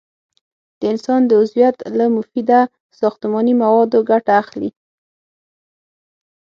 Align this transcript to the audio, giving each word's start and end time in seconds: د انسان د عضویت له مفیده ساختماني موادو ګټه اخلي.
د 0.79 0.81
انسان 0.93 1.21
د 1.25 1.31
عضویت 1.41 1.77
له 1.97 2.05
مفیده 2.15 2.61
ساختماني 2.99 3.53
موادو 3.61 3.99
ګټه 4.09 4.31
اخلي. 4.41 4.69